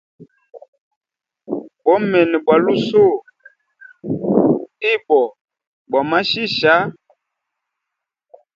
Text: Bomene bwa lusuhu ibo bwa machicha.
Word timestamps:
Bomene 1.83 2.35
bwa 2.43 2.55
lusuhu 2.63 3.21
ibo 4.93 5.21
bwa 5.89 6.01
machicha. 6.09 6.75